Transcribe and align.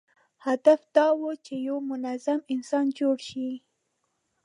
هدف 0.45 0.81
دا 0.97 1.07
و 1.19 1.21
چې 1.45 1.53
یو 1.67 1.77
منظم 1.89 2.39
انسان 2.53 2.85
جوړ 2.99 3.17
شي. 3.29 3.49